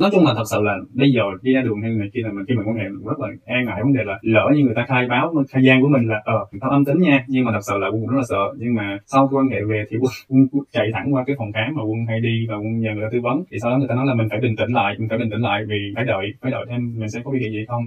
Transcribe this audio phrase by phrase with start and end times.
[0.00, 2.32] nói chung là thật sự là bây giờ đi ra đường hay này kia là
[2.32, 3.80] mình khi mình quan hệ mình rất là e ngại.
[3.82, 6.46] Vấn đề là lỡ như người ta khai báo khai gian của mình là ờ
[6.60, 8.44] tao âm tính nha nhưng mà thật sự là quân rất là sợ.
[8.58, 11.36] Nhưng mà sau khi quan hệ về thì quân, quân, quân chạy thẳng qua cái
[11.38, 13.42] phòng khám mà quân hay đi và quân nhờ người ta tư vấn.
[13.50, 15.30] Thì sau đó người ta nói là mình phải bình tĩnh lại mình phải bình
[15.30, 17.84] tĩnh lại vì phải đợi phải đợi thêm mình sẽ có biểu hiện gì không.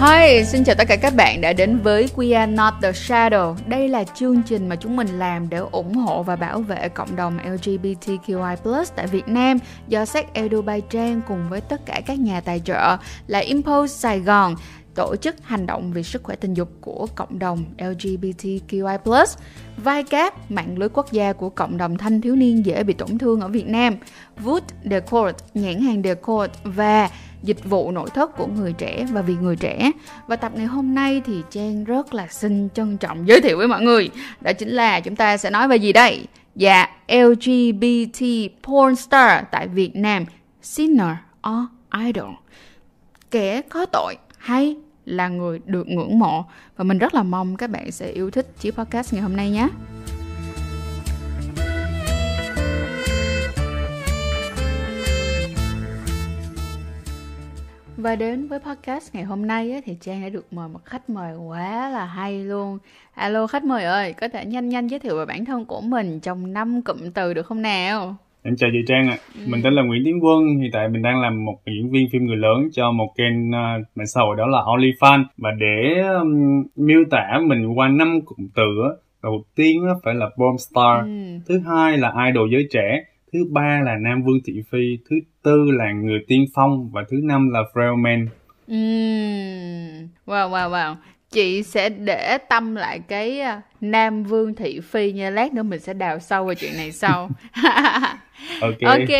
[0.00, 3.56] Hi, xin chào tất cả các bạn đã đến với We Are Not The Shadow.
[3.66, 7.16] Đây là chương trình mà chúng mình làm để ủng hộ và bảo vệ cộng
[7.16, 9.58] đồng LGBTQI+ tại Việt Nam
[9.88, 13.94] do sách Edu Bay Trang cùng với tất cả các nhà tài trợ là Impulse
[13.94, 14.54] Sài Gòn,
[14.94, 19.26] tổ chức hành động vì sức khỏe tình dục của cộng đồng LGBTQI+,
[19.76, 23.18] vai cáp mạng lưới quốc gia của cộng đồng thanh thiếu niên dễ bị tổn
[23.18, 23.96] thương ở Việt Nam,
[24.44, 27.10] Wood Decor, nhãn hàng Decor và
[27.42, 29.90] dịch vụ nội thất của người trẻ và vì người trẻ.
[30.26, 33.68] Và tập ngày hôm nay thì Trang rất là xin trân trọng giới thiệu với
[33.68, 34.10] mọi người.
[34.40, 36.26] Đó chính là chúng ta sẽ nói về gì đây?
[36.56, 38.24] Dạ, LGBT
[38.62, 40.24] porn star tại Việt Nam,
[40.62, 41.16] sinner
[41.48, 41.64] or
[42.06, 42.30] idol.
[43.30, 46.44] Kẻ có tội hay là người được ngưỡng mộ
[46.76, 49.50] và mình rất là mong các bạn sẽ yêu thích chiếc podcast ngày hôm nay
[49.50, 49.68] nhé.
[58.02, 61.10] Và đến với podcast ngày hôm nay á, thì Trang đã được mời một khách
[61.10, 62.78] mời quá là hay luôn.
[63.14, 66.20] Alo khách mời ơi, có thể nhanh nhanh giới thiệu về bản thân của mình
[66.20, 68.16] trong năm cụm từ được không nào?
[68.42, 69.16] Em chào chị Trang ạ.
[69.18, 69.24] À.
[69.34, 69.40] Ừ.
[69.48, 72.26] Mình tên là Nguyễn Tiến Quân, hiện tại mình đang làm một diễn viên phim
[72.26, 75.24] người lớn cho một kênh uh, mạng xã hội đó là OnlyFans.
[75.36, 78.90] Và để um, miêu tả mình qua năm cụm từ á,
[79.22, 81.38] đầu tiên á, phải là Bomb Star, ừ.
[81.48, 85.70] thứ hai là idol giới trẻ, thứ ba là Nam Vương Thị Phi, thứ tư
[85.70, 88.26] là Người Tiên Phong và thứ năm là Frailman.
[88.66, 90.08] Mm.
[90.26, 90.94] Wow, wow, wow.
[91.30, 95.30] Chị sẽ để tâm lại cái à, Nam Vương Thị Phi nha.
[95.30, 97.30] Lát nữa mình sẽ đào sâu vào chuyện này sau.
[98.60, 98.80] ok.
[98.80, 99.10] Ok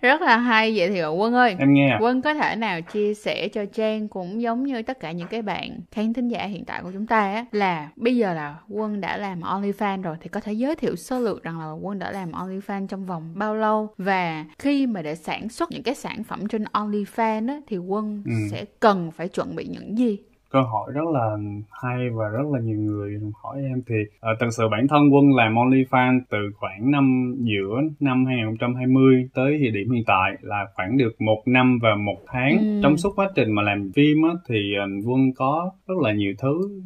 [0.00, 0.72] rất là hay.
[0.76, 4.42] Vậy thì quân ơi em nghe quân có thể nào chia sẻ cho trang cũng
[4.42, 7.32] giống như tất cả những cái bạn khán thính giả hiện tại của chúng ta
[7.32, 10.96] á là bây giờ là quân đã làm OnlyFans rồi thì có thể giới thiệu
[10.96, 13.88] sơ lược rằng là quân đã làm OnlyFans trong vòng bao lâu?
[13.98, 18.22] Và khi mà để sản xuất những cái sản phẩm trên OnlyFans á thì quân
[18.26, 18.32] ừ.
[18.50, 20.18] sẽ cần phải chuẩn bị những gì
[20.50, 21.36] câu hỏi rất là
[21.82, 25.34] hay và rất là nhiều người hỏi em thì uh, thật sự bản thân quân
[25.34, 30.96] làm OnlyFans từ khoảng năm giữa năm 2020 tới thời điểm hiện tại là khoảng
[30.96, 32.80] được một năm và một tháng ừ.
[32.82, 36.34] trong suốt quá trình mà làm phim á, thì uh, quân có rất là nhiều
[36.42, 36.80] thứ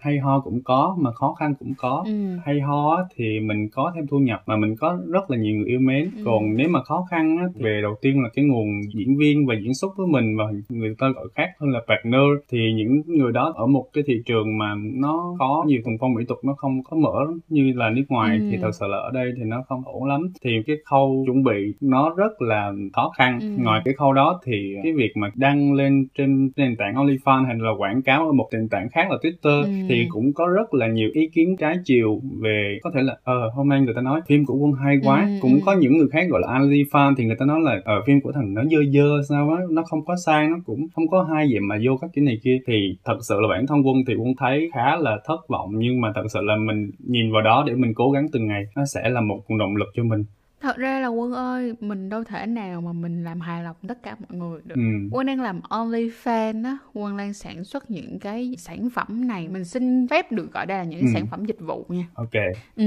[0.00, 2.36] hay ho cũng có mà khó khăn cũng có ừ.
[2.44, 5.54] hay ho á, thì mình có thêm thu nhập mà mình có rất là nhiều
[5.56, 6.22] người yêu mến ừ.
[6.24, 9.54] còn nếu mà khó khăn á, về đầu tiên là cái nguồn diễn viên và
[9.62, 12.20] diễn xuất với mình và người ta gọi khác hơn là partner
[12.50, 16.14] thì những người đó ở một cái thị trường mà nó có nhiều thuần phong
[16.14, 18.48] mỹ tục nó không có mở như là nước ngoài ừ.
[18.50, 21.42] thì thật sự là ở đây thì nó không ổn lắm thì cái khâu chuẩn
[21.42, 23.62] bị nó rất là khó khăn ừ.
[23.62, 27.54] ngoài cái khâu đó thì cái việc mà đăng lên trên nền tảng OnlyFans hay
[27.58, 29.86] là quảng cáo ở một nền tảng khác là Twitter ừ.
[29.88, 33.50] thì cũng có rất là nhiều ý kiến trái chiều về có thể là ờ
[33.54, 35.38] hôm nay người ta nói phim của quân hay quá ừ.
[35.42, 35.60] cũng ừ.
[35.66, 38.32] có những người khác gọi là OnlyFans thì người ta nói là ờ phim của
[38.32, 41.48] thằng nó dơ dơ sao á nó không có sai nó cũng không có hay
[41.50, 44.14] vậy mà vô các cái này kia thì thật sự là bản thân quân thì
[44.16, 47.64] cũng thấy khá là thất vọng, nhưng mà thật sự là mình nhìn vào đó
[47.66, 50.24] để mình cố gắng từng ngày, nó sẽ là một nguồn động lực cho mình
[50.60, 54.02] thật ra là quân ơi mình đâu thể nào mà mình làm hài lòng tất
[54.02, 55.08] cả mọi người được ừ.
[55.10, 59.48] quân đang làm only fan á quân đang sản xuất những cái sản phẩm này
[59.48, 61.06] mình xin phép được gọi đây là những ừ.
[61.14, 62.34] sản phẩm dịch vụ nha ok
[62.76, 62.84] ừ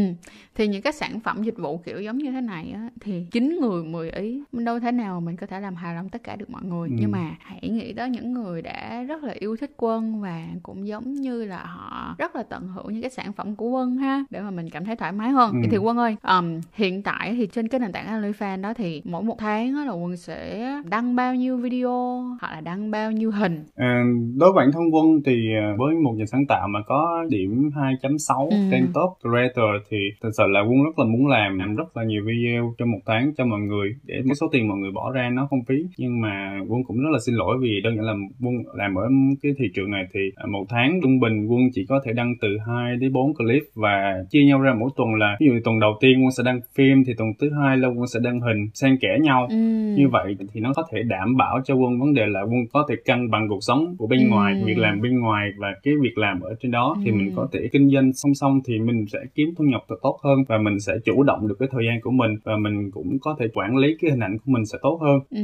[0.56, 3.58] thì những cái sản phẩm dịch vụ kiểu giống như thế này á thì chín
[3.62, 6.24] người mười ý mình đâu thể nào mà mình có thể làm hài lòng tất
[6.24, 6.96] cả được mọi người ừ.
[7.00, 10.88] nhưng mà hãy nghĩ tới những người đã rất là yêu thích quân và cũng
[10.88, 14.24] giống như là họ rất là tận hưởng những cái sản phẩm của quân ha
[14.30, 15.68] để mà mình cảm thấy thoải mái hơn ừ.
[15.72, 19.02] thì quân ơi um, hiện tại thì trên trên cái nền tảng OnlyFans đó thì
[19.06, 23.32] mỗi một tháng là quân sẽ đăng bao nhiêu video hoặc là đăng bao nhiêu
[23.32, 24.04] hình à,
[24.38, 27.70] đối với bản thân quân thì à, với một nhà sáng tạo mà có điểm
[28.02, 28.56] 2.6 ừ.
[28.72, 32.04] trên top creator thì thật sự là quân rất là muốn làm làm rất là
[32.04, 35.12] nhiều video trong một tháng cho mọi người để cái số tiền mọi người bỏ
[35.12, 38.06] ra nó không phí nhưng mà quân cũng rất là xin lỗi vì đơn giản
[38.06, 39.10] là quân làm ở
[39.42, 42.34] cái thị trường này thì à, một tháng trung bình quân chỉ có thể đăng
[42.42, 45.80] từ 2 đến 4 clip và chia nhau ra mỗi tuần là ví dụ tuần
[45.80, 48.70] đầu tiên quân sẽ đăng phim thì tuần thứ hai là quân sẽ đăng hình
[48.74, 49.56] xen kẽ nhau ừ.
[49.98, 52.86] như vậy thì nó có thể đảm bảo cho quân vấn đề là quân có
[52.90, 54.28] thể cân bằng cuộc sống của bên Ừ.
[54.30, 57.16] ngoài việc làm bên ngoài và cái việc làm ở trên đó thì Ừ.
[57.16, 60.20] mình có thể kinh doanh song song thì mình sẽ kiếm thu nhập thật tốt
[60.24, 63.18] hơn và mình sẽ chủ động được cái thời gian của mình và mình cũng
[63.22, 65.44] có thể quản lý cái hình ảnh của mình sẽ tốt hơn Ừ.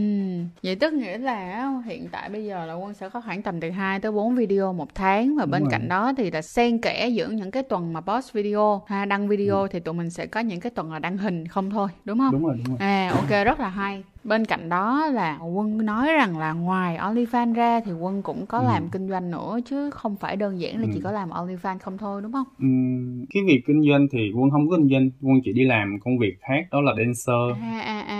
[0.64, 3.70] Vậy tức nghĩa là hiện tại bây giờ là Quân sẽ có khoảng tầm từ
[3.70, 5.70] 2 tới 4 video một tháng và Đúng bên rồi.
[5.72, 9.28] cạnh đó thì là xen kẽ giữa những cái tuần mà post video ha đăng
[9.28, 12.20] video thì tụi mình sẽ có những cái tuần là đăng hình không thôi đúng
[12.20, 12.32] không?
[12.32, 14.04] đúng rồi đúng rồi À ok rất là hay.
[14.24, 18.58] Bên cạnh đó là Quân nói rằng là ngoài OnlyFans ra thì Quân cũng có
[18.60, 18.66] Ừ.
[18.66, 20.92] làm kinh doanh nữa chứ không phải đơn giản là Ừ.
[20.94, 22.48] chỉ có làm OnlyFans không thôi đúng không?
[22.60, 25.98] Ừm, cái việc kinh doanh thì quân không có kinh doanh quân chỉ đi làm
[26.04, 28.19] công việc khác đó là dancer à à à.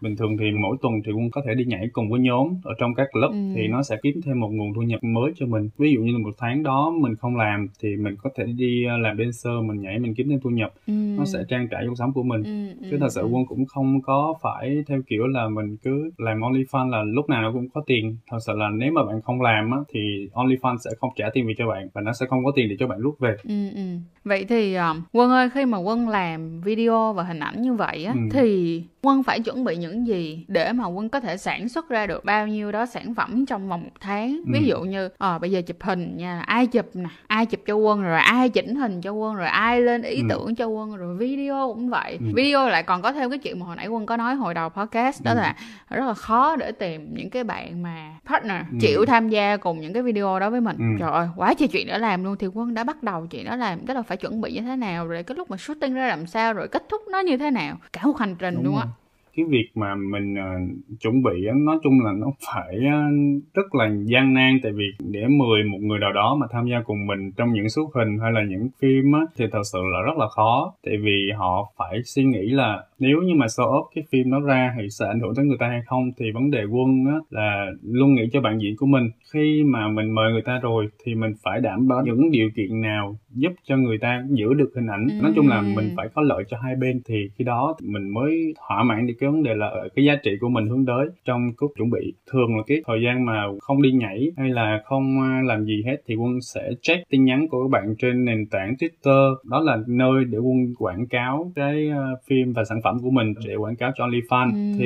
[0.00, 2.72] Bình thường thì mỗi tuần thì quân có thể đi nhảy cùng với nhóm ở
[2.78, 3.38] trong các club Ừ.
[3.54, 6.12] thì nó sẽ kiếm thêm một nguồn thu nhập mới cho mình ví dụ như
[6.12, 9.52] là một tháng đó mình không làm thì mình có thể đi uh, làm dancer
[9.64, 10.92] mình nhảy mình kiếm thêm thu nhập Ừ.
[11.18, 13.28] nó sẽ trang trải cuộc sống của mình Ừ, chứ ừ, thật sự ừ.
[13.32, 17.42] quân cũng không có phải theo kiểu là mình cứ làm OnlyFans là lúc nào
[17.42, 20.00] nó cũng có tiền thật sự là nếu mà bạn không làm á thì
[20.34, 22.76] OnlyFans sẽ không trả tiền về cho bạn và nó sẽ không có tiền để
[22.78, 23.82] cho bạn rút về Ừ, ừ.
[24.24, 28.04] Vậy thì um, Quân ơi khi mà Quân làm video và hình ảnh như vậy
[28.04, 28.20] á Ừ.
[28.32, 32.06] thì Quân phải chuẩn bị những gì để mà Quân có thể sản xuất ra
[32.06, 34.50] được bao nhiêu đó sản phẩm trong vòng một tháng Ừ.
[34.52, 37.74] ví dụ như ờ bây giờ chụp hình nha ai chụp nè ai chụp cho
[37.74, 40.26] Quân rồi ai chỉnh hình cho Quân rồi ai lên ý Ừ.
[40.28, 42.26] tưởng cho Quân rồi video cũng vậy Ừ.
[42.34, 44.68] video lại còn có thêm cái chuyện mà hồi nãy Quân có nói hồi đầu
[44.68, 45.36] podcast đó Ừ.
[45.36, 45.54] là
[45.90, 48.78] rất là khó để tìm những cái bạn mà partner Ừ.
[48.80, 50.84] chịu tham gia cùng những cái video đó với mình Ừ.
[51.00, 53.56] trời ơi quá trời chuyện để làm luôn thì quân đã bắt đầu chuyện đó
[53.56, 56.06] làm tức là phải chuẩn bị như thế nào rồi cái lúc mà shooting ra
[56.08, 58.76] làm sao rồi kết thúc nó như thế nào cả một hành trình Đúng luôn
[58.76, 58.86] á
[59.36, 63.74] cái việc mà mình uh, chuẩn bị á, nói chung là nó phải uh, rất
[63.74, 64.58] là gian nan.
[64.62, 67.68] Tại vì để mời một người nào đó mà tham gia cùng mình trong những
[67.68, 70.74] xuất hình hay là những phim á thì thật sự là rất là khó.
[70.84, 74.40] Tại vì họ phải suy nghĩ là nếu như mà show up cái phim đó
[74.40, 76.10] ra thì sẽ ảnh hưởng tới người ta hay không?
[76.18, 79.10] Thì vấn đề quân á là luôn nghĩ cho bạn diễn của mình.
[79.32, 82.80] Khi mà mình mời người ta rồi thì mình phải đảm bảo những điều kiện
[82.80, 85.06] nào giúp cho người ta giữ được hình ảnh.
[85.22, 87.00] Nói chung là mình phải có lợi cho hai bên.
[87.08, 90.30] Thì khi đó mình mới thỏa mãn được cái vấn đề là cái giá trị
[90.40, 92.14] của mình hướng tới trong lúc chuẩn bị.
[92.32, 95.04] Thường là cái thời gian mà không đi nhảy hay là không
[95.44, 98.74] làm gì hết thì quân sẽ check tin nhắn của các bạn trên nền tảng
[98.74, 99.34] Twitter.
[99.50, 101.90] Đó là nơi để quân quảng cáo cái
[102.28, 104.72] phim và sản phẩm của mình để quảng cáo cho OnlyFans Ừm.
[104.78, 104.84] thì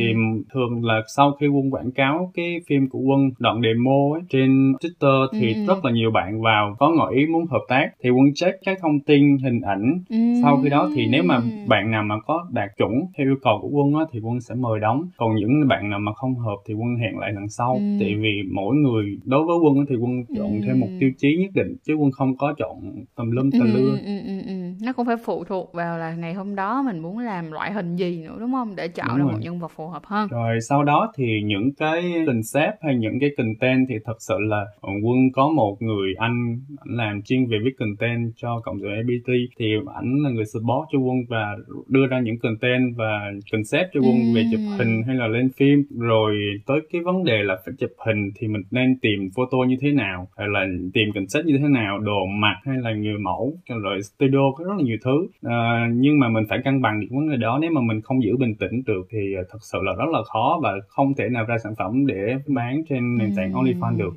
[0.54, 4.72] thường là sau khi quân quảng cáo cái phim của quân đoạn demo ấy, trên
[4.72, 5.64] Twitter thì Ừm.
[5.66, 8.78] rất là nhiều bạn vào có ngỏ ý muốn hợp tác thì quân check các
[8.82, 9.98] thông tin hình ảnh
[10.42, 13.58] sau khi đó thì nếu mà bạn nào mà có đạt chuẩn theo yêu cầu
[13.62, 16.56] của quân á, thì quân sẽ mời đóng còn những bạn nào mà không hợp
[16.68, 17.96] thì quân hẹn lại lần sau Ừ.
[18.00, 20.60] tại vì mỗi người đối với quân thì quân chọn Ừ.
[20.66, 22.80] theo một tiêu chí nhất định chứ quân không có chọn
[23.16, 24.52] tùm lum ừ, tà lưa ừ, ừ, ừ, ừ.
[24.82, 27.87] nó cũng phải phụ thuộc vào là ngày hôm đó mình muốn làm loại hình
[27.96, 28.76] gì nữa đúng không?
[28.76, 29.32] Để chọn Đúng ra rồi.
[29.32, 30.28] một nhân vật phù hợp hơn.
[30.30, 34.64] Rồi sau đó thì những cái concept hay những cái content thì thật sự là
[35.02, 39.32] Quân có một người anh ảnh làm chuyên về viết content cho cộng đồng LGBT
[39.58, 41.56] thì ảnh là người support cho Quân và
[41.88, 45.84] đưa ra những content và concept cho Quân về chụp hình hay là lên phim.
[45.98, 46.36] Rồi
[46.66, 49.92] tới cái vấn đề là phải chụp hình thì mình nên tìm photo như thế
[49.92, 53.54] nào hay là tìm concept như thế nào đồ mặt hay là người mẫu.
[53.82, 55.26] Rồi studio có rất là nhiều thứ.
[55.42, 55.52] Ờ,
[55.92, 57.58] nhưng mà mình phải cân bằng được vấn đề đó.
[57.62, 60.18] Nếu mà mình không giữ bình tĩnh được thì ờ, thật sự là rất là
[60.22, 63.64] khó và không thể nào ra sản phẩm để bán trên nền tảng Ừm.
[63.64, 64.14] OnlyFans được.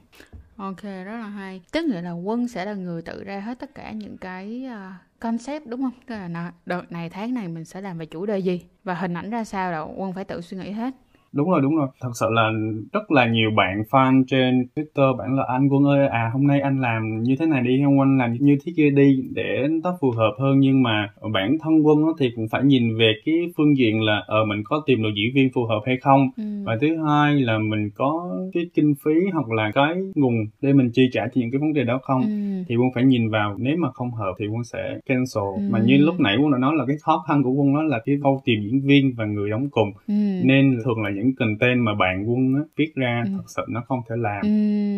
[0.58, 1.62] Ok rất là hay.
[1.72, 4.98] Tức nghĩa là quân sẽ là người tự ra hết tất cả những cái à,
[5.20, 5.92] concept đúng không?
[6.08, 8.62] Tức là đợt này tháng này mình sẽ làm về chủ đề gì?
[8.84, 10.94] Và hình ảnh ra sao là quân phải tự suy nghĩ hết
[11.34, 12.52] đúng rồi đúng rồi thật sự là
[12.94, 16.62] rất là nhiều bạn fan trên twitter bạn là anh quân ơi à hôm nay
[16.62, 19.98] anh làm như thế này đi không anh làm như thế kia đi để nó
[20.02, 23.78] phù hợp hơn nhưng mà bản thân quân thì cũng phải nhìn về cái phương
[23.78, 26.44] diện là ờ mình có tìm được diễn viên phù hợp hay không ừ.
[26.66, 30.90] và thứ hai là mình có cái kinh phí hoặc là cái nguồn để mình
[30.94, 32.64] chi trả cho những cái vấn đề đó không Ừ.
[32.70, 35.62] thì quân phải nhìn vào nếu mà không hợp thì quân sẽ cancel Ừ.
[35.70, 38.00] mà như lúc nãy quân đã nói là cái khó khăn của quân đó là
[38.06, 40.14] cái khâu tìm diễn viên và người đóng cùng Ừ.
[40.44, 43.32] nên thường là những content mà bạn quân á, viết ra Ừ.
[43.38, 44.50] thật sự nó không thể làm Ừ.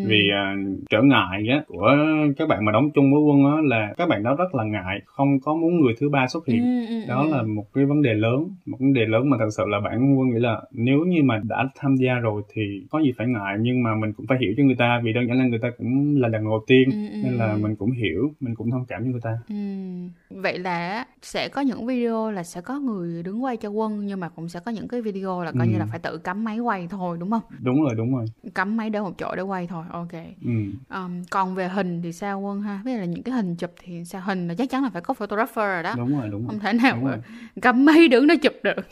[0.10, 0.56] vì à,
[0.90, 1.92] trở ngại á, của
[2.38, 5.02] các bạn mà đóng chung với quân á, là các bạn đó rất là ngại
[5.06, 7.36] không có muốn người thứ ba xuất hiện Ừ, ừ, đó ừ.
[7.36, 10.20] là một cái vấn đề lớn một vấn đề lớn mà thật sự là bản
[10.20, 12.62] quân nghĩ là nếu như mà đã tham gia rồi thì
[12.92, 15.28] có gì phải ngại nhưng mà mình cũng phải hiểu cho người ta vì đơn
[15.28, 17.18] giản là người ta cũng là lần đầu tiên Ừ, ừ.
[17.24, 19.56] nên là mình cũng hiểu mình cũng thông cảm cho người ta Ừ.
[20.30, 24.20] Vậy là sẽ có những video là sẽ có người đứng quay cho quân nhưng
[24.20, 25.72] mà cũng sẽ có những cái video là coi Ừ.
[25.72, 27.42] như là phải tự tự cắm máy quay thôi đúng không?
[27.60, 28.26] Đúng rồi đúng rồi.
[28.56, 30.12] Cắm máy đến một chỗ để quay thôi ok.
[30.46, 30.52] Ừ.
[30.96, 32.82] um, còn về hình thì sao quân ha?
[32.86, 34.22] Biết là những cái hình chụp thì sao?
[34.22, 35.94] Hình là chắc chắn là phải có photographer rồi đó.
[35.98, 36.48] Đúng rồi đúng rồi.
[36.48, 37.18] không thể nào mà
[37.62, 38.76] cắm máy đứng nó chụp được.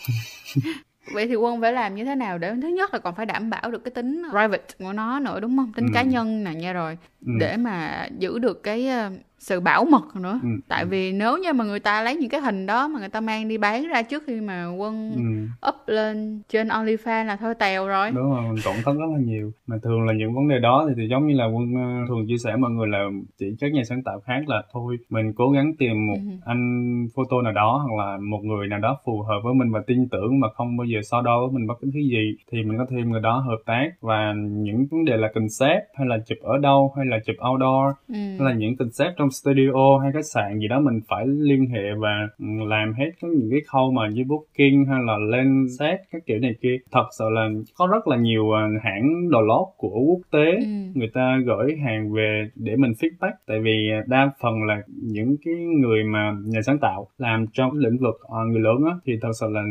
[1.13, 3.49] Vậy thì quân phải làm như thế nào để thứ nhất là còn phải đảm
[3.49, 5.71] bảo được cái tính private của nó nữa đúng không?
[5.73, 5.91] Tính Ừ.
[5.93, 7.31] cá nhân nè nha rồi Ừ.
[7.39, 10.49] để mà giữ được cái ờ, sự bảo mật nữa Ừ.
[10.67, 13.21] tại vì nếu như mà người ta lấy những cái hình đó mà người ta
[13.21, 15.67] mang đi bán ra trước khi mà quân Ừ.
[15.69, 19.19] up lên trên OnlyFans là thôi tèo rồi đúng rồi mình tổn thất rất là
[19.19, 22.05] nhiều mà thường là những vấn đề đó thì, thì giống như là quân ờ,
[22.07, 23.05] thường chia sẻ mọi người là
[23.39, 26.31] chỉ các nhà sáng tạo khác là thôi mình cố gắng tìm một Ừ.
[26.45, 29.81] anh photo nào đó hoặc là một người nào đó phù hợp với mình và
[29.87, 32.63] tin tưởng mà không bao giờ so đo với mình bất cứ thứ gì thì
[32.63, 36.17] mình có thêm người đó hợp tác và những vấn đề là concept hay là
[36.27, 38.13] chụp ở đâu hay là chụp outdoor ừ.
[38.15, 41.83] hay là những concept trong studio hay khách sạn gì đó mình phải liên hệ
[41.99, 42.27] và
[42.67, 46.51] làm hết những cái khâu mà như booking hay là lên set các kiểu này
[46.61, 50.45] kia thật sự là có rất là nhiều à, hãng đồ lót của quốc tế
[50.61, 50.67] Ừ.
[50.95, 55.35] người ta gửi hàng về để mình feedback tại vì à, đa phần là những
[55.45, 58.95] cái người mà nhà sáng tạo làm trong cái lĩnh vực à, người lớn á
[59.05, 59.61] thì thật sự là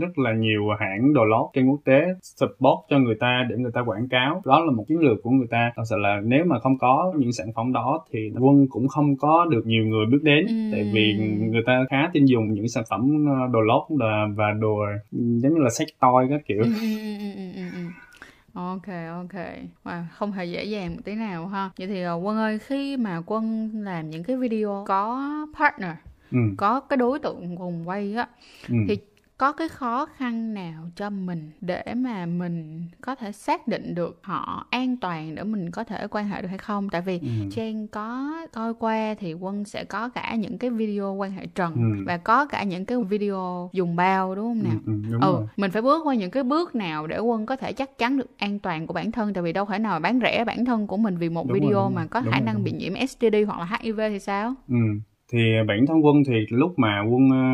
[0.00, 3.72] rất là nhiều hãng đồ lót trên quốc tế support cho người ta để người
[3.74, 6.44] ta quảng cáo đó là một chiến lược của người ta thật sự là nếu
[6.44, 10.06] mà không có những sản phẩm đó thì quân cũng không có được nhiều người
[10.06, 10.52] biết đến Ừ.
[10.72, 11.14] tại vì
[11.50, 13.82] người ta khá tin dùng những sản phẩm ờ, đồ lót
[14.36, 14.78] và, đồ
[15.10, 17.80] giống như là sex toy các kiểu Ừ, ừ, ừ, ừ, ừ, ừ.
[18.54, 19.40] Ok ok
[19.84, 22.96] wow, không hề dễ dàng một tí nào ha vậy thì ờ, quân ơi khi
[22.96, 25.20] mà quân làm những cái video có
[25.60, 25.90] partner
[26.30, 26.38] ừ.
[26.56, 28.28] có cái đối tượng cùng quay á
[28.68, 28.74] Ừ.
[28.88, 28.98] thì
[29.40, 34.20] có cái khó khăn nào cho mình để mà mình có thể xác định được
[34.22, 37.26] họ an toàn để mình có thể quan hệ được hay không tại vì Ừ.
[37.50, 41.74] Trang có coi qua thì Quân sẽ có cả những cái video quan hệ trần
[41.74, 42.04] Ừ.
[42.06, 44.76] và có cả những cái video dùng bao đúng không Ừ, nào?
[44.86, 47.56] ừ, đúng ừ, rồi mình phải bước qua những cái bước nào để Quân có
[47.56, 50.20] thể chắc chắn được an toàn của bản thân tại vì đâu phải nào bán
[50.22, 52.32] rẻ bản thân của mình vì một Đúng rồi, video đúng mà rồi, có đúng
[52.32, 52.78] khả rồi, năng bị rồi.
[52.78, 54.54] nhiễm STD hoặc là HIV thì sao?
[54.68, 54.74] Ừ.
[55.32, 57.44] Thì bản thân Quân thì lúc mà Quân ờ,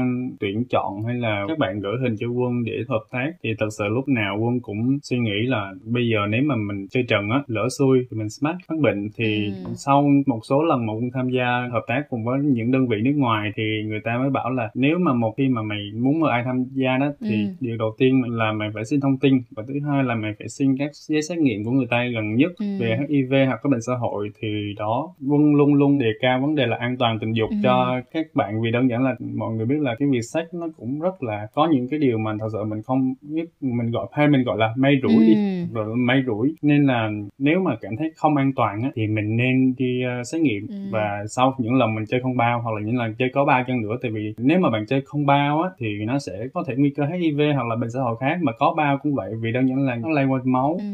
[0.40, 3.66] tuyển chọn hay là các bạn gửi hình cho Quân để hợp tác thì thật
[3.78, 7.30] sự lúc nào Quân cũng suy nghĩ là bây giờ nếu mà mình chơi trần
[7.30, 9.71] á, lỡ xui thì mình smash phát bệnh thì Ừ.
[9.76, 12.97] sau một số lần mà Quân tham gia hợp tác cùng với những đơn vị
[13.04, 16.21] nước ngoài thì người ta mới bảo là nếu mà một khi mà mày muốn
[16.21, 17.50] mời ai tham gia đó thì Ừ.
[17.61, 20.49] điều đầu tiên là mày phải xin thông tin và thứ hai là mày phải
[20.49, 22.66] xin các giấy xét nghiệm của người ta gần nhất Ừ.
[22.80, 26.54] về HIV hoặc các bệnh xã hội thì đó Quân luôn luôn đề cao vấn
[26.54, 27.56] đề là an toàn tình dục Ừ.
[27.66, 30.66] cho các bạn vì đơn giản là mọi người biết là cái việc sex nó
[30.76, 34.06] cũng rất là có những cái điều mà thật sự mình không biết mình gọi
[34.12, 35.75] hay mình gọi là may rủi đi Ừ.
[35.75, 39.06] rồi là may rủi nên là nếu mà cảm thấy không an toàn á, thì
[39.06, 40.75] mình nên đi ờ, xét nghiệm Ừ.
[40.90, 43.64] và sau những lần mình chơi không bao hoặc là những lần chơi có bao
[43.66, 46.64] chăng nữa tại vì nếu mà bạn chơi không bao á thì nó sẽ có
[46.66, 49.32] thể nguy cơ HIV hoặc là bệnh xã hội khác mà có bao cũng vậy
[49.40, 50.87] vì đơn giản là nó lây qua máu Ừ.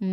[0.00, 0.06] Ừ.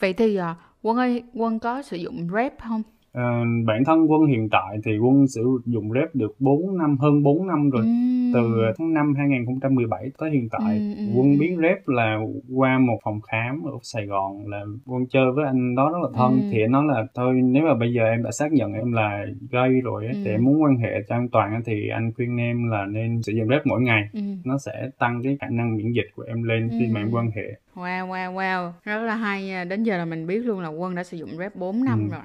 [0.00, 2.82] Vậy thì à, Quân ơi, Quân có sử dụng rep không?
[3.14, 3.22] Ờ,
[3.66, 7.46] bản thân quân hiện tại thì quân sử dụng rep được 4 năm hơn 4
[7.46, 8.30] năm rồi Ừm.
[8.32, 8.40] từ
[8.78, 11.38] tháng 5 2017 tới hiện tại Ừ, ừ, quân ừ.
[11.40, 12.18] biết rep là
[12.54, 16.08] qua một phòng khám ở Sài Gòn là quân chơi với anh đó rất là
[16.14, 16.42] thân Ừ.
[16.50, 19.70] thì nói là thôi nếu mà bây giờ em đã xác nhận em là gay
[19.84, 20.20] rồi á, Ừ.
[20.24, 23.32] thì em muốn quan hệ cho an toàn thì anh khuyên em là nên sử
[23.32, 24.20] dụng rep mỗi ngày Ừ.
[24.44, 27.16] nó sẽ tăng cái khả năng miễn dịch của em lên khi mà em Ừ.
[27.16, 27.42] quan hệ
[27.74, 28.70] Wow, wow, wow.
[28.84, 29.64] Rất là hay.
[29.64, 32.12] Đến giờ là mình biết luôn là Quân đã sử dụng rep 4 năm Ừ.
[32.12, 32.20] rồi.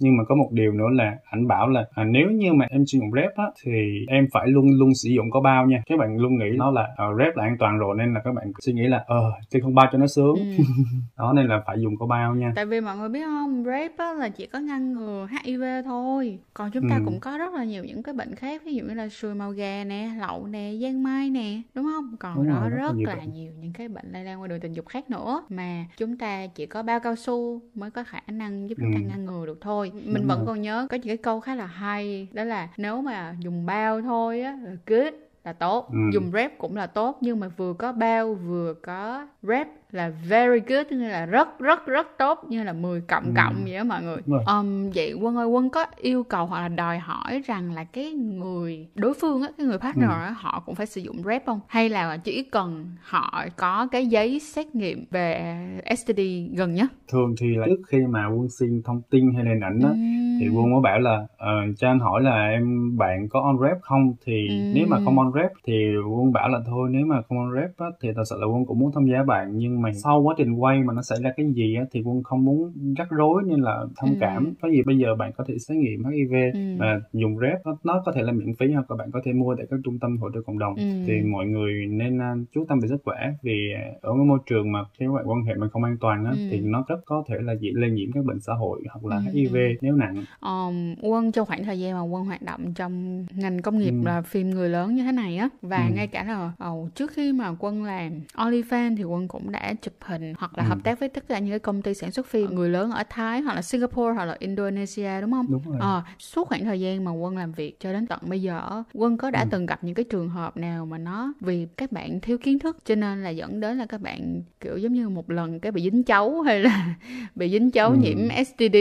[0.00, 2.86] Nhưng mà có một điều nữa là anh bảo là à, nếu như mà em
[2.86, 3.70] sử dụng rep á thì
[4.08, 6.88] em phải luôn luôn sử dụng có bao nha các bạn luôn nghĩ nó là
[6.96, 9.62] ờ, rep là an toàn rồi nên là các bạn suy nghĩ là ờ chơi
[9.62, 10.64] không bao cho nó sướng Ừ.
[11.18, 13.92] đó nên là phải dùng có bao nha Tại vì mọi người biết không, rep
[13.98, 16.38] á, là chỉ có ngăn ngừa HIV thôi.
[16.54, 17.02] Còn chúng ta Ừ.
[17.04, 19.50] cũng có rất là nhiều những cái bệnh khác, ví dụ như là sùi màu
[19.50, 22.16] gà nè, lậu nè, giang mai nè, đúng không?
[22.20, 23.32] Còn Đúng đó rồi, rất là rất nhiều là bệnh.
[23.32, 26.46] nhiều những cái bệnh lây lan qua đường tình dục khác nữa mà chúng ta
[26.46, 29.08] chỉ có bao cao su mới có khả năng giúp chúng ta Ừ.
[29.08, 29.87] ngăn ngừa được thôi.
[29.94, 30.46] Mình Đúng vẫn rồi.
[30.46, 34.00] còn nhớ có những cái câu khá là hay, đó là nếu mà dùng bao
[34.02, 35.14] thôi á là good
[35.44, 35.98] là tốt Ừ.
[36.12, 40.60] dùng rep cũng là tốt nhưng mà vừa có bao vừa có rep là very
[40.68, 43.32] good tức là rất rất rất tốt như là 10 cộng Ừ.
[43.36, 44.16] cộng vậy đó mọi người
[44.46, 48.12] um, vậy quân ơi quân có yêu cầu hoặc là đòi hỏi rằng là cái
[48.12, 50.14] người đối phương á cái người partner Ừ.
[50.14, 54.06] á họ cũng phải sử dụng rep không hay là chỉ cần họ có cái
[54.06, 55.56] giấy xét nghiệm về
[55.96, 56.20] STD
[56.56, 59.80] gần nhất thường thì là trước khi mà quân xin thông tin hay hình ảnh
[59.82, 59.94] đó
[60.40, 63.76] thì quân mới bảo là uh, cho anh hỏi là em bạn có on rep
[63.82, 64.54] không thì ừ.
[64.74, 65.74] nếu mà không on rep thì
[66.10, 68.66] quân bảo là thôi nếu mà không on rep á, thì thật sự là quân
[68.66, 71.32] cũng muốn tham gia bạn nhưng mà sau quá trình quay mà nó xảy ra
[71.36, 74.50] cái gì á, thì quân không muốn rắc rối nên là thông cảm ừ.
[74.62, 76.60] có gì bây giờ bạn có thể xét nghiệm HIV ừ.
[76.78, 79.32] và dùng rep nó, nó có thể là miễn phí hoặc là bạn có thể
[79.32, 80.82] mua tại các trung tâm hỗ trợ cộng đồng ừ.
[81.06, 84.72] thì mọi người nên uh, chú tâm về sức khỏe vì ở cái môi trường
[84.72, 86.48] mà cái bạn quan hệ mà không an toàn á, ừ.
[86.50, 89.16] thì nó rất có thể là dễ lây nhiễm các bệnh xã hội hoặc là
[89.16, 89.32] ừ.
[89.32, 93.62] HIV nếu nặng um, quân trong khoảng thời gian mà quân hoạt động trong ngành
[93.62, 94.02] công nghiệp ừ.
[94.04, 95.94] là phim người lớn như thế này á và ừ.
[95.94, 99.94] ngay cả là oh, trước khi mà quân làm OnlyFans thì quân cũng đã chụp
[100.00, 100.68] hình hoặc là ừ.
[100.68, 103.02] hợp tác với tất cả những cái công ty sản xuất phim người lớn ở
[103.10, 105.46] Thái hoặc là Singapore hoặc là Indonesia đúng không?
[105.48, 105.78] Đúng rồi.
[105.80, 109.16] À, suốt khoảng thời gian mà quân làm việc cho đến tận bây giờ quân
[109.16, 109.48] có đã ừ.
[109.50, 112.76] từng gặp những cái trường hợp nào mà nó vì các bạn thiếu kiến thức
[112.84, 115.82] cho nên là dẫn đến là các bạn kiểu giống như một lần cái bị
[115.82, 116.94] dính cháu hay là
[117.34, 117.96] bị dính cháu ừ.
[118.00, 118.76] nhiễm STD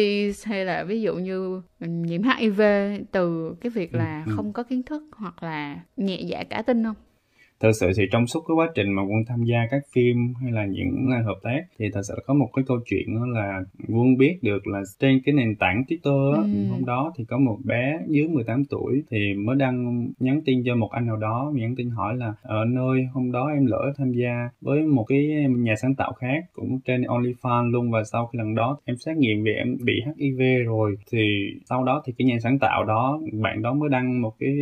[0.46, 2.62] hay là ví dụ như nhiễm HIV
[3.12, 4.32] từ cái việc ừ, là ừ.
[4.36, 6.96] không có kiến thức hoặc là nhẹ dạ cả tin không?
[7.60, 10.52] Thật sự thì trong suốt cái quá trình mà quân tham gia các phim hay
[10.52, 14.18] là những hợp tác thì thật sự có một cái câu chuyện đó là quân
[14.18, 16.72] biết được là trên cái nền tảng Twitter ừ.
[16.72, 20.76] hôm đó thì có một bé dưới 18 tuổi thì mới đăng nhắn tin cho
[20.76, 24.12] một anh nào đó nhắn tin hỏi là ở nơi hôm đó em lỡ tham
[24.12, 28.38] gia với một cái nhà sáng tạo khác cũng trên OnlyFans luôn và sau cái
[28.38, 32.26] lần đó em xét nghiệm vì em bị HIV rồi thì sau đó thì cái
[32.26, 34.56] nhà sáng tạo đó bạn đó mới đăng một cái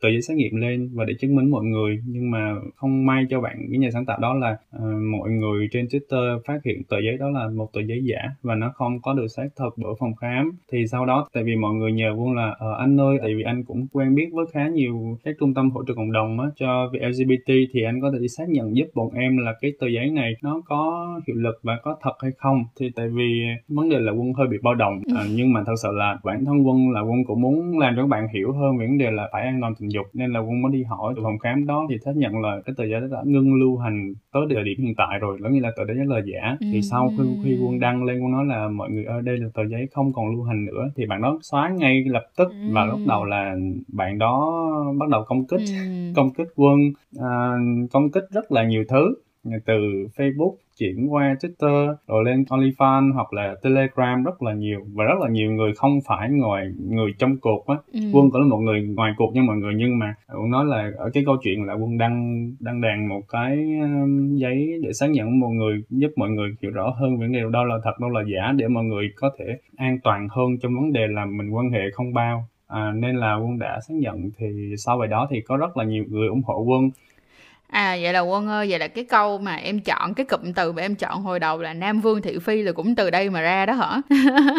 [0.00, 3.26] tờ giấy xét nghiệm lên và để chứng minh mọi người nhưng mà không may
[3.30, 6.82] cho bạn cái nhà sáng tạo đó là uh, mọi người trên Twitter phát hiện
[6.88, 9.74] tờ giấy đó là một tờ giấy giả và nó không có được xác thực
[9.76, 10.50] bởi phòng khám.
[10.72, 13.42] Thì sau đó tại vì mọi người nhờ quân là uh, anh ơi tại vì
[13.42, 16.46] anh cũng quen biết với khá nhiều các trung tâm hỗ trợ cộng đồng á,
[16.56, 19.86] cho việc LGBT thì anh có thể xác nhận giúp bọn em là cái tờ
[19.86, 22.64] giấy này nó có hiệu lực và có thật hay không.
[22.80, 25.74] Thì tại vì vấn đề là quân hơi bị bao động uh, nhưng mà thật
[25.82, 28.78] sự là bản thân quân là quân cũng muốn làm cho các bạn hiểu hơn
[28.78, 31.12] về vấn đề là phải an toàn tình dục nên là quân mới đi hỏi
[31.16, 31.86] từ phòng khám đó.
[31.90, 34.78] Thì xác nhận là cái tờ giấy đó đã ngưng lưu hành tới thời điểm
[34.78, 36.66] hiện tại rồi có nghĩa là tờ giấy là giả ừ.
[36.72, 39.46] thì sau khi, khi quân đăng lên quân nói là mọi người ơi đây là
[39.54, 42.72] tờ giấy không còn lưu hành nữa thì bạn đó xóa ngay lập tức ừ.
[42.72, 43.56] và lúc đầu là
[43.88, 44.62] bạn đó
[44.98, 46.12] bắt đầu công kích ừ.
[46.16, 46.78] công kích quân
[47.20, 47.56] à,
[47.92, 49.14] công kích rất là nhiều thứ
[49.66, 49.74] từ
[50.16, 54.80] Facebook chuyển qua Twitter rồi lên OnlyFans hoặc là Telegram rất là nhiều.
[54.94, 57.76] Và rất là nhiều người không phải ngoài người trong cuộc á.
[57.92, 58.00] Ừ.
[58.12, 60.90] quân cũng là một người ngoài cuộc như mọi người nhưng mà quân nói là
[60.96, 65.10] ở cái câu chuyện là quân đăng đăng đàn một cái um, giấy để xác
[65.10, 68.10] nhận mọi người giúp mọi người hiểu rõ hơn về đề đâu là thật đâu
[68.10, 69.44] là giả để mọi người có thể
[69.76, 72.48] an toàn hơn trong vấn đề là mình quan hệ không bao.
[72.66, 75.84] À, nên là quân đã xác nhận thì sau bài đó thì có rất là
[75.84, 76.90] nhiều người ủng hộ quân
[77.72, 80.72] À vậy là Quân ơi, vậy là cái câu mà em chọn cái cụm từ
[80.72, 83.40] mà em chọn hồi đầu là Nam Vương Thị Phi là cũng từ đây mà
[83.40, 84.00] ra đó hả?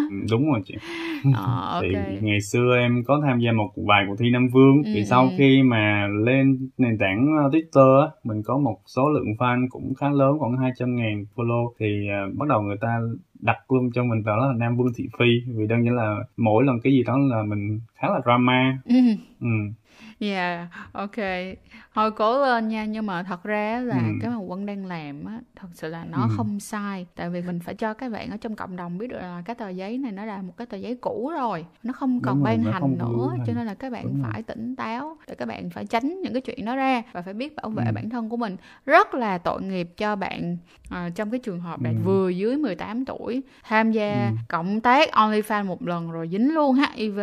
[0.10, 0.76] Ừ, đúng rồi chị.
[1.36, 1.92] À, okay.
[1.94, 5.06] Thì ngày xưa em có tham gia một vài cuộc thi Nam Vương ừ, thì
[5.06, 5.30] sau ừ.
[5.38, 10.10] khi mà lên nền tảng ờ, Twitter mình có một số lượng fan cũng khá
[10.10, 13.00] lớn khoảng 200 ngàn follow thì uh, bắt đầu người ta
[13.40, 16.64] đặt luôn cho mình đó là Nam Vương Thị Phi vì đơn giản là mỗi
[16.64, 18.78] lần cái gì đó là mình khá là drama.
[18.86, 18.96] Ừ.
[19.42, 19.48] ừ
[20.32, 21.16] Yeah, ok.
[21.96, 24.04] Thôi cố lên nha, nhưng mà thật ra là ừ.
[24.22, 26.34] cái mà Quân đang làm á, thật sự là nó ừ.
[26.38, 27.06] không sai.
[27.16, 29.56] Tại vì mình phải cho các bạn ở trong cộng đồng biết được là cái
[29.56, 31.66] tờ giấy này nó là một cái tờ giấy cũ rồi.
[31.84, 33.34] Nó không còn Đúng ban rồi, hành nữa.
[33.48, 34.44] Cho nên là các bạn Đúng phải rồi.
[34.44, 35.18] tỉnh táo.
[35.28, 37.02] Để các bạn phải tránh những cái chuyện đó ra.
[37.12, 37.92] Và phải biết bảo vệ ừ.
[37.96, 38.58] bản thân của mình.
[38.86, 40.58] Rất là tội nghiệp cho bạn
[40.90, 42.02] à, trong cái trường hợp bạn ừ.
[42.04, 44.36] vừa dưới 18 tuổi tham gia ừ.
[44.48, 47.20] cộng tác OnlyFans một lần rồi dính luôn HIV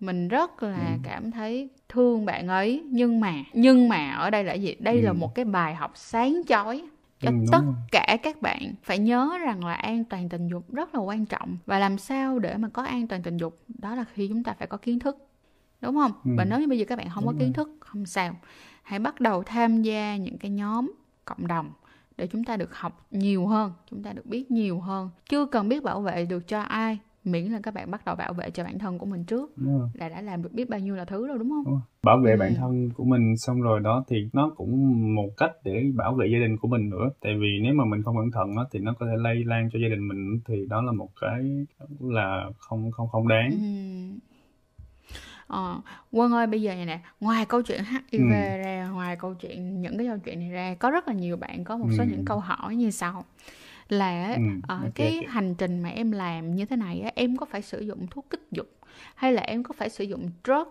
[0.00, 0.98] mình rất là ừ.
[1.02, 5.02] cảm thấy thương bạn ấy nhưng mà nhưng mà ở đây là gì đây ừ.
[5.02, 6.82] là một cái bài học sáng chói
[7.20, 7.74] cho ừ, tất rồi.
[7.92, 11.56] cả các bạn phải nhớ rằng là an toàn tình dục rất là quan trọng
[11.66, 14.54] và làm sao để mà có an toàn tình dục đó là khi chúng ta
[14.58, 15.16] phải có kiến thức
[15.80, 16.30] đúng không ừ.
[16.36, 18.36] và nếu như bây giờ các bạn không đúng có kiến thức không sao
[18.82, 20.92] hãy bắt đầu tham gia những cái nhóm
[21.24, 21.72] cộng đồng
[22.16, 25.68] để chúng ta được học nhiều hơn chúng ta được biết nhiều hơn chưa cần
[25.68, 28.64] biết bảo vệ được cho ai miễn là các bạn bắt đầu bảo vệ cho
[28.64, 29.50] bản thân của mình trước
[29.94, 32.32] là đã làm được biết bao nhiêu là thứ rồi đúng không đúng bảo vệ
[32.32, 32.36] ừ.
[32.40, 36.26] bản thân của mình xong rồi đó thì nó cũng một cách để bảo vệ
[36.32, 38.78] gia đình của mình nữa tại vì nếu mà mình không cẩn thận đó, thì
[38.78, 41.66] nó có thể lây lan cho gia đình mình thì đó là một cái
[42.00, 44.26] là không không không đáng ừ.
[45.46, 45.80] Ờ,
[46.12, 48.28] Quân ơi bây giờ này nè ngoài câu chuyện HIV ừ.
[48.30, 51.64] ra ngoài câu chuyện những cái câu chuyện này ra có rất là nhiều bạn
[51.64, 52.08] có một số ừ.
[52.10, 53.24] những câu hỏi như sau
[53.92, 57.36] là ừ, uh, okay, cái hành trình mà em làm như thế này á, em
[57.36, 58.66] có phải sử dụng thuốc kích dục
[59.14, 60.68] hay là em có phải sử dụng drug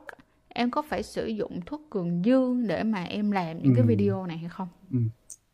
[0.49, 3.77] em có phải sử dụng thuốc cường dương để mà em làm những ừ.
[3.77, 4.99] cái video này hay không ừ.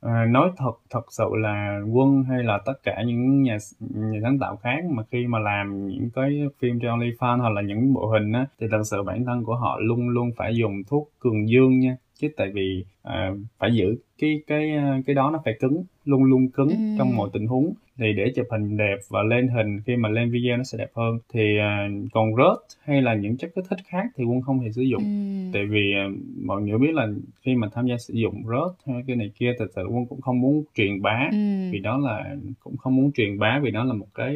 [0.02, 4.40] À, nói thật thật sự là Quân hay là tất cả những nhà nhà sáng
[4.40, 8.08] tạo khác mà khi mà làm những cái phim cho OnlyFans hoặc là những bộ
[8.08, 11.50] hình á thì thật sự bản thân của họ luôn luôn phải dùng thuốc cường
[11.50, 14.74] dương nha chứ tại vì à, phải giữ cái cái
[15.06, 16.76] cái đó nó phải cứng luôn luôn cứng ừ.
[16.98, 17.74] trong mọi tình huống.
[17.98, 20.90] Thì để chụp hình đẹp và lên hình khi mà lên video nó sẽ đẹp
[20.96, 21.20] hơn.
[21.34, 24.72] Thì uh, còn rớt hay là những chất kích thích khác thì quân không thể
[24.72, 25.04] sử dụng.
[25.04, 25.50] Ừ.
[25.54, 27.08] tại vì uh, mọi người biết là
[27.42, 30.22] khi mà tham gia sử dụng rớt hay cái này kia thật sự quân cũng
[30.22, 31.38] không muốn truyền bá ừ.
[31.72, 34.36] vì đó là cũng không muốn truyền bá vì đó là một cái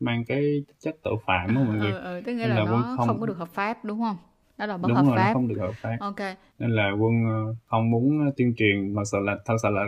[0.00, 1.92] mang cái chất tội phạm đó mọi người.
[1.92, 3.06] ừ, ừ, tức nghĩa là, là nó không...
[3.06, 4.16] không có được hợp pháp đúng không?
[4.58, 5.32] Đó là bất đúng hợp rồi, pháp.
[5.32, 5.96] không được hợp pháp.
[6.00, 6.20] Ok
[6.58, 8.94] nên là quân ờ, không muốn ờ, tuyên truyền.
[8.94, 9.84] Mà sợ là thật sự là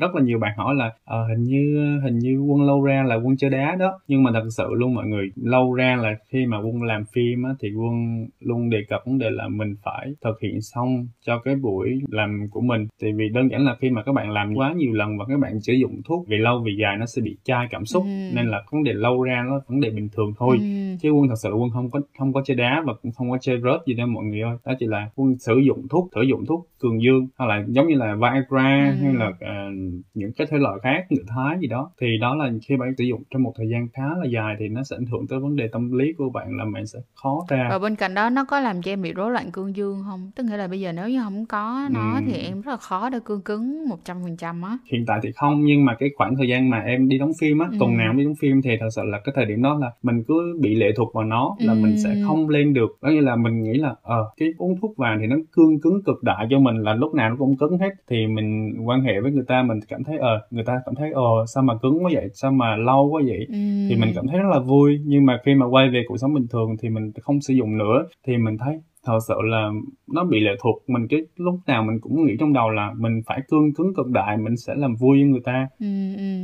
[0.00, 3.14] rất là nhiều bạn hỏi là à, hình như hình như quân lâu ra là
[3.14, 4.00] quân chơi đá đó.
[4.08, 7.42] Nhưng mà thật sự luôn mọi người lâu ra là khi mà quân làm phim
[7.42, 11.38] á, thì quân luôn đề cập vấn đề là mình phải thực hiện xong cho
[11.38, 12.86] cái buổi làm của mình.
[13.02, 15.38] Tại vì đơn giản là khi mà các bạn làm quá nhiều lần và các
[15.40, 18.02] bạn sử dụng thuốc vì lâu vì dài nó sẽ bị chai cảm xúc.
[18.02, 18.10] Ừ.
[18.34, 20.56] nên là vấn đề lâu ra nó vấn đề bình thường thôi.
[20.60, 20.66] Ừ.
[21.00, 23.38] chứ quân thật sự quân không có không có chơi đá và cũng không có
[23.40, 24.56] chơi rớt gì đâu mọi người ơi.
[24.64, 27.86] Đó chỉ là quân sử dụng thuốc sử dụng thuốc cường dương hoặc là giống
[27.86, 29.04] như là Viagra ừ.
[29.04, 29.74] hay là uh,
[30.14, 33.04] những cái thể loại khác người Thái gì đó thì đó là khi bạn sử
[33.04, 35.56] dụng trong một thời gian khá là dài thì nó sẽ ảnh hưởng tới vấn
[35.56, 38.44] đề tâm lý của bạn là bạn sẽ khó ra và bên cạnh đó nó
[38.44, 40.92] có làm cho em bị rối loạn cương dương không tức nghĩa là bây giờ
[40.92, 42.22] nếu như không có nó ừ.
[42.26, 45.20] thì em rất là khó để cương cứng một trăm phần trăm á hiện tại
[45.22, 47.76] thì không nhưng mà cái khoảng thời gian mà em đi đóng phim á ừ.
[47.80, 50.22] tuần nào đi đóng phim thì thật sự là cái thời điểm đó là mình
[50.28, 51.78] cứ bị lệ thuộc vào nó là ừ.
[51.82, 54.96] mình sẽ không lên được đó như là mình nghĩ là ờ cái uống thuốc
[54.96, 57.78] vàng thì nó cương cứng cực đại cho mình là lúc nào nó cũng cứng
[57.78, 57.90] hết.
[58.08, 61.10] Thì mình quan hệ với người ta mình cảm thấy ờ người ta cảm thấy
[61.12, 62.28] ờ sao mà cứng quá vậy?
[62.34, 63.46] Sao mà lâu quá vậy?
[63.48, 63.54] Ừ.
[63.88, 64.98] thì mình cảm thấy rất là vui.
[65.04, 67.78] Nhưng mà khi mà quay về cuộc sống bình thường thì mình không sử dụng
[67.78, 68.04] nữa.
[68.26, 69.70] Thì mình thấy thật sự là
[70.12, 71.06] nó bị lệ thuộc mình.
[71.10, 74.36] Cái lúc nào mình cũng nghĩ trong đầu là mình phải cương cứng cực đại
[74.36, 75.68] mình sẽ làm vui với người ta.
[75.80, 75.86] Ừ,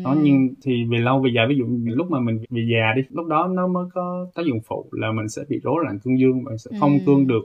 [0.04, 3.02] đó nhưng thì về lâu về dài ví dụ lúc mà mình về già đi
[3.10, 6.18] lúc đó nó mới có tác dụng phụ là mình sẽ bị rối loạn cương
[6.18, 6.98] dương mình sẽ không ừ.
[7.06, 7.42] cương được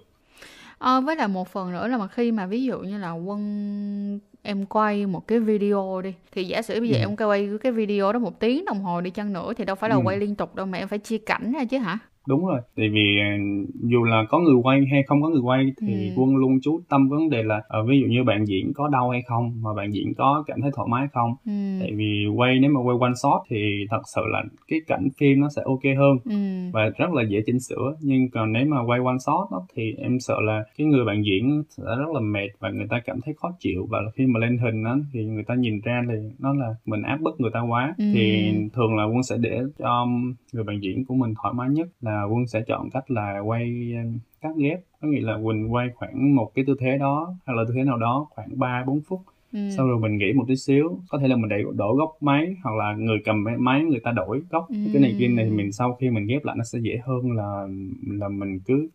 [0.78, 4.20] ờ, với lại một phần nữa là mà khi mà ví dụ như là quân
[4.42, 7.00] em quay một cái video đi thì giả sử bây giờ ừ.
[7.00, 9.90] em quay cái video đó một tiếng đồng hồ đi chăng nữa thì đâu phải
[9.90, 10.02] là ừ.
[10.04, 12.90] quay liên tục đâu mà em phải chia cảnh ra chứ hả đúng rồi tại
[12.90, 13.26] vì ờ,
[13.74, 16.14] dù là có người quay hay không có người quay thì ừ.
[16.16, 19.10] quân luôn chú tâm vấn đề là uh, ví dụ như bạn diễn có đau
[19.10, 21.52] hay không mà bạn diễn có cảm thấy thoải mái không ừ.
[21.80, 25.40] tại vì quay nếu mà quay one shot thì thật sự là cái cảnh phim
[25.40, 26.72] nó sẽ ok hơn ừ.
[26.74, 29.94] và rất là dễ chỉnh sửa nhưng còn nếu mà quay one shot đó, thì
[29.98, 33.22] em sợ là cái người bạn diễn sẽ rất là mệt và người ta cảm
[33.26, 36.16] thấy khó chịu và khi mà lên hình đó thì người ta nhìn ra thì
[36.40, 38.06] nó là mình áp bức người ta quá ừ.
[38.14, 40.08] thì thường là quân sẽ để cho
[40.54, 43.94] người bạn diễn của mình thoải mái nhất là quân sẽ chọn cách là quay
[44.42, 47.64] cắt ghép có nghĩa là quỳnh quay khoảng một cái tư thế đó hay là
[47.68, 49.22] tư thế nào đó khoảng 3 4 phút
[49.54, 49.60] ừ.
[49.78, 52.56] sau rồi mình nghỉ một tí xíu có thể là mình để đổi góc máy
[52.64, 54.76] hoặc là người cầm máy người ta đổi góc ừ.
[54.94, 57.68] cái này kia này mình sau khi mình ghép lại nó sẽ dễ hơn là
[58.08, 58.88] là mình cứ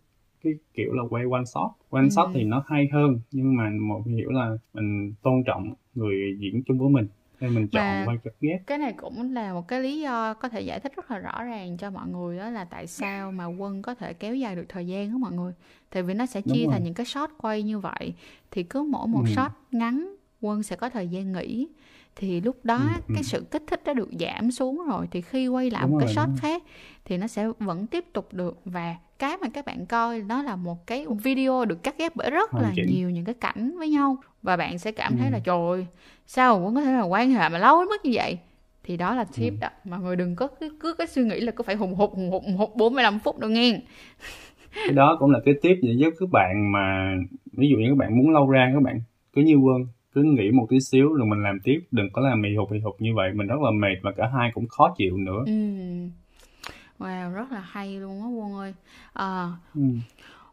[0.44, 2.09] cái kiểu là quay one shot one ừ.
[2.09, 6.62] shot thì nó hay hơn nhưng mà một hiểu là mình tôn trọng người diễn
[6.66, 7.06] chung với mình
[7.40, 10.48] nên mình chọn quay cắt ghép cái này cũng là một cái lý do có
[10.48, 13.46] thể giải thích rất là rõ ràng cho mọi người đó là tại sao mà
[13.46, 15.53] quân có thể kéo dài được thời gian đó mọi người.
[15.90, 18.14] Tại vì nó sẽ chia thành những cái shot quay như vậy.
[18.50, 19.33] Thì cứ mỗi một ừ.
[19.35, 21.68] shot ngắn quân sẽ có thời gian nghỉ.
[22.16, 23.14] Thì lúc đó ừ, ừ.
[23.14, 25.09] cái sự kích thích đã được giảm xuống rồi.
[25.11, 26.62] Thì khi quay lại đúng một cái shot khác
[27.05, 28.61] thì nó sẽ vẫn tiếp tục được.
[28.64, 32.31] Và cái mà các bạn coi đó là một cái video được cắt ghép bởi
[32.31, 34.16] rất là nhiều những cái cảnh với nhau.
[34.42, 35.33] Và bạn sẽ cảm thấy ừ.
[35.33, 35.87] là trời
[36.32, 38.38] sao cũng có thể là quan hệ mà lâu đến mức như vậy?
[38.82, 39.56] Thì đó là tip ừ.
[39.60, 39.68] đó.
[39.84, 42.30] Mọi người đừng có cứ, cứ cái suy nghĩ là có phải hùng hục hùng
[42.30, 43.80] hục hùng hục 45 phút đâu nghe.
[44.74, 47.14] Cái đó cũng là cái tip để giúp các bạn mà
[47.52, 49.00] ví dụ như các bạn muốn lâu ra các bạn
[49.32, 51.80] cứ như quân cứ nghỉ một tí xíu rồi mình làm tiếp.
[51.90, 53.30] Đừng có làm mì hụt mì hụt như vậy.
[53.34, 55.42] Mình rất là mệt và cả hai cũng khó chịu nữa.
[55.46, 55.52] Ừ.
[56.98, 58.74] wow rất là hay luôn á quân ơi.
[59.12, 59.82] À, ừ.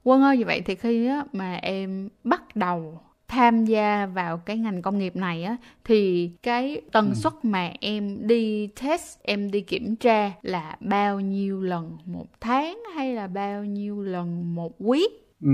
[0.04, 4.58] quân ơi như vậy thì khi á, mà em bắt đầu tham gia vào cái
[4.58, 7.14] ngành công nghiệp này á thì cái tần ừ.
[7.14, 12.84] suất mà em đi test em đi kiểm tra là bao nhiêu lần một tháng
[12.96, 15.08] hay là bao nhiêu lần một quý
[15.42, 15.50] ừ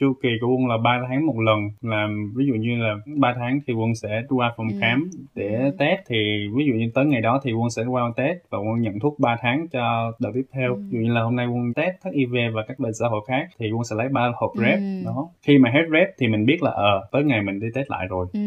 [0.00, 3.34] chu kỳ của quân là 3 tháng một lần làm ví dụ như là 3
[3.36, 4.78] tháng thì quân sẽ qua phòng ừ.
[4.80, 5.70] khám để ừ.
[5.78, 6.16] test thì
[6.54, 9.18] ví dụ như tới ngày đó thì quân sẽ qua test và quân nhận thuốc
[9.18, 10.80] 3 tháng cho đợt tiếp theo ừ.
[10.90, 13.48] ví dụ như là hôm nay quân test HIV và các bệnh xã hội khác
[13.58, 15.02] thì quân sẽ lấy ba hộp rep ừ.
[15.04, 17.90] đó khi mà hết rep thì mình biết là ờ tới ngày mình đi test
[17.90, 18.40] lại rồi ừ.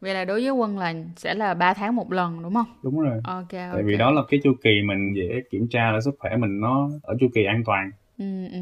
[0.00, 3.00] vậy là đối với quân là sẽ là 3 tháng một lần đúng không đúng
[3.00, 3.70] rồi ok, okay.
[3.72, 6.60] tại vì đó là cái chu kỳ mình dễ kiểm tra là sức khỏe mình
[6.60, 8.58] nó ở chu kỳ an toàn ừ, ừ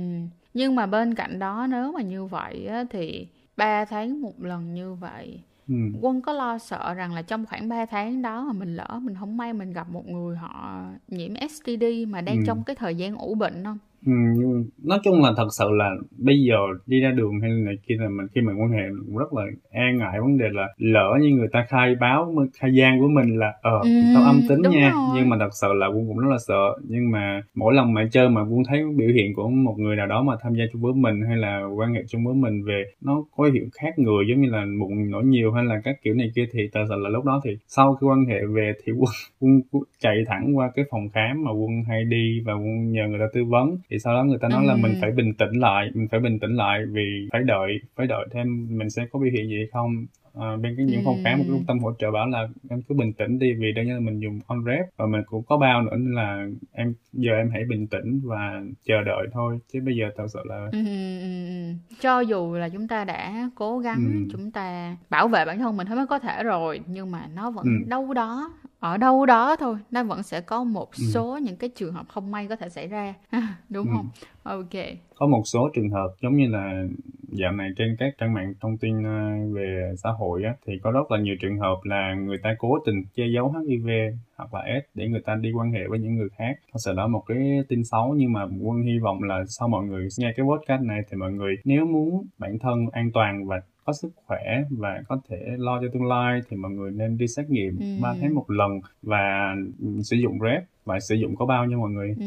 [0.54, 4.74] nhưng mà bên cạnh đó nếu mà như vậy á, thì 3 tháng một lần
[4.74, 5.74] như vậy ừ.
[6.00, 9.16] quân có lo sợ rằng là trong khoảng 3 tháng đó mà mình lỡ mình
[9.20, 12.42] không may mình gặp một người họ nhiễm STD mà đang ừ.
[12.46, 15.90] trong cái thời gian ủ bệnh không Ừ, nhưng nói chung là thật sự là
[16.18, 18.82] bây giờ đi ra đường hay là này kia là mình khi mình quan hệ
[19.06, 20.20] cũng rất là e ngại.
[20.20, 23.78] Vấn đề là lỡ như người ta khai báo khai gian của mình là ờ
[24.00, 24.92] ừ, tao âm tính nha.
[24.96, 25.10] rồi.
[25.14, 26.78] nhưng mà thật sự là quân cũng rất là sợ.
[26.88, 30.06] Nhưng mà mỗi lần mà chơi mà quân thấy biểu hiện của một người nào
[30.06, 32.84] đó mà tham gia chung với mình hay là quan hệ chung với mình về
[33.00, 36.14] nó có hiệu khác người giống như là bụng nổi nhiều hay là các kiểu
[36.14, 38.92] này kia thì thật sự là lúc đó thì sau khi quan hệ về thì
[38.92, 39.10] quân,
[39.40, 39.60] quân
[40.00, 43.26] chạy thẳng qua cái phòng khám mà quân hay đi và quân nhờ người ta
[43.34, 44.68] tư vấn thì sau đó người ta nói ừ.
[44.68, 48.06] là mình phải bình tĩnh lại mình phải bình tĩnh lại vì phải đợi phải
[48.06, 51.02] đợi thêm mình sẽ có biểu hiện gì hay không à, bên cái những ừ.
[51.04, 53.72] phòng khám một trung tâm hỗ trợ bảo là em cứ bình tĩnh đi vì
[53.72, 56.94] đây là mình dùng on rep và mình cũng có bao nữa nên là em
[57.12, 60.68] giờ em hãy bình tĩnh và chờ đợi thôi chứ bây giờ thật sự là
[60.72, 64.28] ừ, ừ, ừ, cho dù là chúng ta đã cố gắng ừ.
[64.32, 67.50] chúng ta bảo vệ bản thân mình hết mới có thể rồi nhưng mà nó
[67.50, 67.88] vẫn ừ.
[67.88, 71.04] đâu đó ở đâu đó thôi nó vẫn sẽ có một ừ.
[71.12, 73.14] số những cái trường hợp không may có thể xảy ra
[73.68, 73.92] đúng ừ.
[73.94, 74.08] không
[74.42, 74.82] ok
[75.20, 76.84] có một số trường hợp giống như là
[77.32, 80.90] dạo này trên các trang mạng thông tin ờ, về xã hội á, thì có
[80.90, 83.88] rất là nhiều trường hợp là người ta cố tình che giấu HIV
[84.36, 86.52] hoặc là AIDS để người ta đi quan hệ với những người khác.
[86.72, 87.38] Thật sự đó một cái
[87.68, 91.00] tin xấu nhưng mà quân hy vọng là sau mọi người nghe cái podcast này
[91.10, 95.20] thì mọi người nếu muốn bản thân an toàn và có sức khỏe và có
[95.28, 98.02] thể lo cho tương lai thì mọi người nên đi xét nghiệm ừ.
[98.02, 99.54] 3 tháng một lần và
[100.02, 102.14] sử dụng rep và sử dụng có bao nhiêu mọi người.
[102.18, 102.24] Ừ.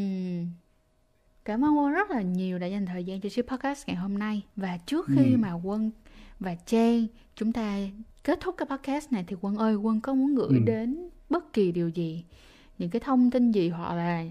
[1.45, 4.19] Cảm ơn Quân rất là nhiều đã dành thời gian cho chiếc podcast ngày hôm
[4.19, 4.41] nay.
[4.55, 5.37] Và trước khi ừ.
[5.37, 5.91] mà Quân
[6.39, 7.77] và Trang chúng ta
[8.23, 10.63] kết thúc cái podcast này thì Quân ơi, Quân có muốn gửi ừ.
[10.65, 12.25] đến bất kỳ điều gì,
[12.77, 14.25] những cái thông tin gì hoặc là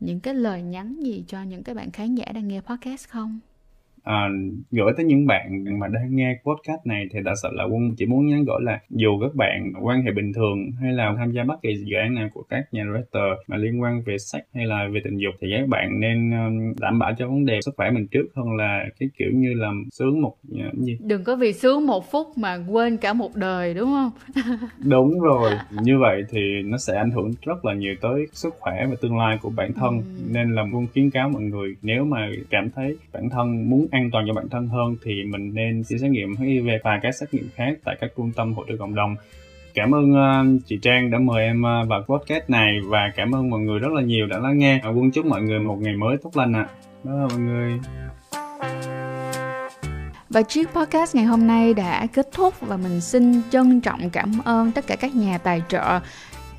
[0.00, 3.40] những cái lời nhắn gì cho những cái bạn khán giả đang nghe podcast không?
[4.06, 4.28] À,
[4.70, 8.06] gửi tới những bạn mà đang nghe podcast này thì thật sự là quân chỉ
[8.06, 11.44] muốn nhắn gửi là dù các bạn quan hệ bình thường hay là tham gia
[11.44, 14.66] bất kỳ dự án nào của các nhà director mà liên quan về sex hay
[14.66, 16.30] là về tình dục thì các bạn nên
[16.80, 19.70] đảm bảo cho vấn đề sức khỏe mình trước hơn là cái kiểu như là
[19.92, 20.98] sướng một ờ, gì?
[21.00, 24.10] Đừng có vì sướng một phút mà quên cả một đời đúng không?
[24.84, 25.50] Đúng rồi.
[25.70, 29.18] Như vậy thì nó sẽ ảnh hưởng rất là nhiều tới sức khỏe và tương
[29.18, 29.96] lai của bản thân.
[29.96, 30.22] Ừ.
[30.30, 34.10] nên là quân khuyến cáo mọi người nếu mà cảm thấy bản thân muốn an
[34.12, 37.34] toàn cho bản thân hơn thì mình nên đi xét nghiệm HIV và các xét
[37.34, 39.16] nghiệm khác tại các trung tâm hỗ trợ cộng đồng
[39.76, 43.50] cảm ơn uh, chị Trang đã mời em uh, vào podcast này và cảm ơn
[43.50, 44.80] mọi người rất là nhiều đã lắng nghe.
[44.82, 46.66] Ờ, Quân chúc mọi người một ngày mới tốt lành ạ.
[46.68, 46.74] À.
[47.04, 47.80] Đó là mọi người.
[50.30, 54.32] Và chiếc podcast ngày hôm nay đã kết thúc và mình xin trân trọng cảm
[54.44, 56.00] ơn tất cả các nhà tài trợ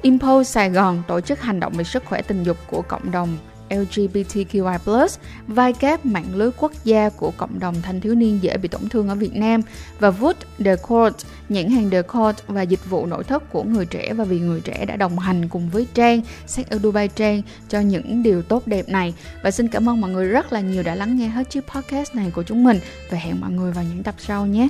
[0.02, 3.38] Impulse Sài Gòn tổ chức hành động về sức khỏe tình dục của cộng đồng
[3.70, 5.08] LGBTQI+,
[5.48, 8.90] vai kép mạng lưới quốc gia của cộng đồng thanh thiếu niên dễ bị tổn
[8.90, 9.62] thương ở Việt Nam
[10.00, 10.34] và Wood
[10.66, 11.16] The Court,
[11.50, 14.62] nhãn hàng The Court và dịch vụ nội thất của người trẻ và vì người
[14.62, 18.68] trẻ đã đồng hành cùng với Trang, sách ở Dubai Trang cho những điều tốt
[18.68, 19.14] đẹp này.
[19.44, 22.16] Và xin cảm ơn mọi người rất là nhiều đã lắng nghe hết chiếc podcast
[22.16, 22.80] này của chúng mình
[23.12, 24.68] và hẹn mọi người vào những tập sau nhé.